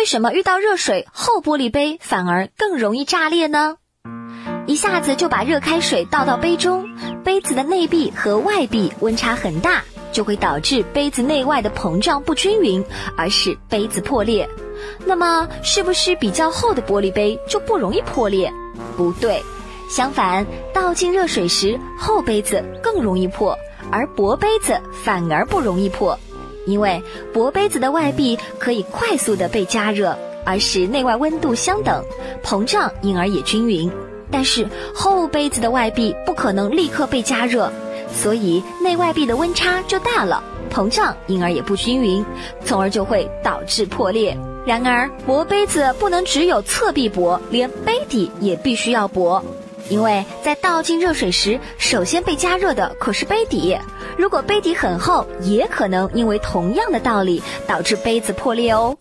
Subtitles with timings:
[0.00, 3.76] 为什么遇到热水后玻璃杯反而更容易炸裂呢？
[4.66, 6.88] 一下子就把热开水倒到杯中，
[7.22, 12.82] 杯子的内壁和外壁温差很大，就会导致杯子内外的膨胀不均匀，
[13.14, 14.48] 而使杯子破裂。
[15.04, 18.50] 那么，是不是比较厚的玻璃杯就不容易破裂？
[18.96, 19.44] 不对，
[19.90, 23.54] 相反，倒进热水时，厚杯子更容易破，
[23.92, 26.18] 而薄杯子反而不容易破。
[26.70, 27.02] 因为
[27.32, 32.04] 薄杯子的外壁可以快速的被加热，而使内外温度相等，
[32.44, 33.90] 膨胀因而也均匀。
[34.30, 37.70] 但是厚杯子的外壁不可能立刻被加热，
[38.14, 40.40] 所以内外壁的温差就大了，
[40.72, 42.24] 膨胀因而也不均匀，
[42.64, 44.38] 从而就会导致破裂。
[44.64, 49.42] 然而薄杯子不能只有侧壁薄，连杯底也必须要薄。
[49.90, 53.76] 因为在倒进热水时，首先被加热的可是杯底。
[54.16, 58.96] 如果杯底很厚，也可能因为同样的道理导致杯子破裂哦。